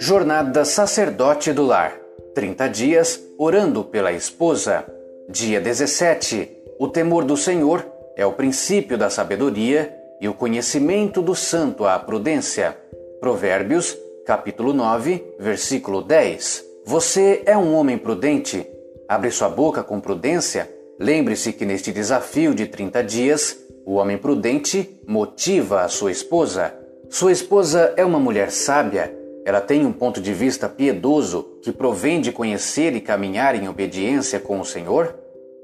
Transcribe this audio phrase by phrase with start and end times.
[0.00, 2.00] Jornada Sacerdote do Lar
[2.34, 4.86] 30 dias orando pela esposa.
[5.28, 6.48] Dia 17.
[6.78, 7.84] O temor do Senhor
[8.16, 12.78] é o princípio da sabedoria e o conhecimento do santo a prudência.
[13.20, 16.64] Provérbios, capítulo 9, versículo 10.
[16.86, 18.66] Você é um homem prudente?
[19.08, 20.70] Abre sua boca com prudência.
[20.98, 23.56] Lembre-se que neste desafio de 30 dias,
[23.88, 26.74] o homem prudente motiva a sua esposa.
[27.08, 32.20] Sua esposa é uma mulher sábia ela tem um ponto de vista piedoso que provém
[32.20, 35.14] de conhecer e caminhar em obediência com o Senhor?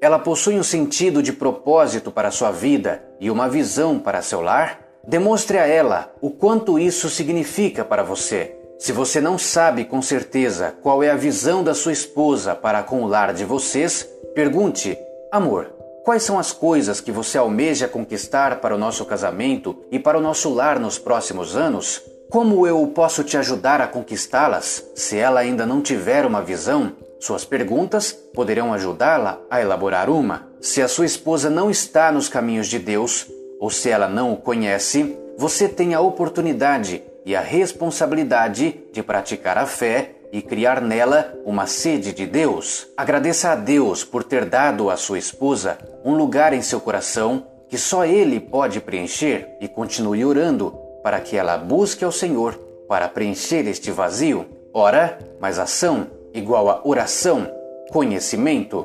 [0.00, 4.80] Ela possui um sentido de propósito para sua vida e uma visão para seu lar?
[5.06, 8.56] Demonstre a ela o quanto isso significa para você.
[8.78, 13.02] Se você não sabe com certeza qual é a visão da sua esposa para com
[13.02, 14.96] o lar de vocês, pergunte:
[15.30, 15.73] Amor,
[16.04, 20.20] quais são as coisas que você almeja conquistar para o nosso casamento e para o
[20.20, 22.02] nosso lar nos próximos anos?
[22.30, 26.92] Como eu posso te ajudar a conquistá-las se ela ainda não tiver uma visão?
[27.18, 30.46] Suas perguntas poderão ajudá-la a elaborar uma.
[30.60, 33.26] Se a sua esposa não está nos caminhos de Deus,
[33.58, 39.56] ou se ela não o conhece, você tem a oportunidade e a responsabilidade de praticar
[39.56, 42.88] a fé e criar nela uma sede de Deus.
[42.96, 47.78] Agradeça a Deus por ter dado à sua esposa um lugar em seu coração que
[47.78, 52.54] só Ele pode preencher e continue orando para que ela busque ao Senhor
[52.88, 54.44] para preencher este vazio.
[54.72, 57.48] Ora, mais ação igual a oração,
[57.92, 58.84] conhecimento.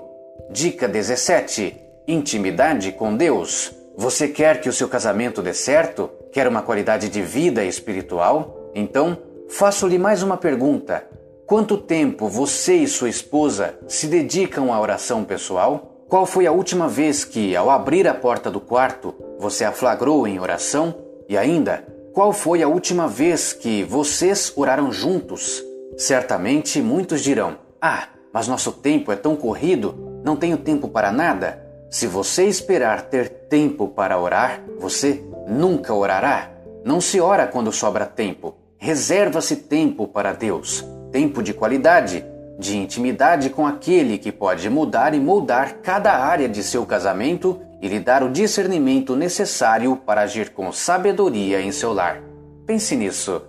[0.52, 1.76] Dica 17:
[2.08, 3.74] Intimidade com Deus.
[3.98, 6.12] Você quer que o seu casamento dê certo?
[6.32, 8.70] Quer uma qualidade de vida espiritual?
[8.76, 9.18] Então,
[9.50, 11.04] faço-lhe mais uma pergunta.
[11.50, 16.06] Quanto tempo você e sua esposa se dedicam à oração pessoal?
[16.08, 20.28] Qual foi a última vez que, ao abrir a porta do quarto, você a flagrou
[20.28, 20.94] em oração?
[21.28, 21.84] E ainda,
[22.14, 25.64] qual foi a última vez que vocês oraram juntos?
[25.98, 31.66] Certamente muitos dirão: Ah, mas nosso tempo é tão corrido, não tenho tempo para nada.
[31.90, 36.52] Se você esperar ter tempo para orar, você nunca orará.
[36.86, 38.56] Não se ora quando sobra tempo.
[38.78, 42.26] Reserva-se tempo para Deus, tempo de qualidade,
[42.58, 47.88] de intimidade com aquele que pode mudar e moldar cada área de seu casamento e
[47.88, 52.22] lhe dar o discernimento necessário para agir com sabedoria em seu lar.
[52.66, 53.42] Pense nisso